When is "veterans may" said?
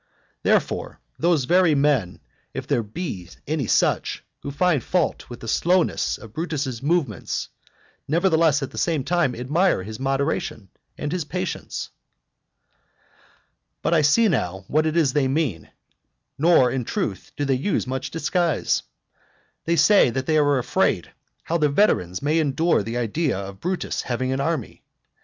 21.69-22.39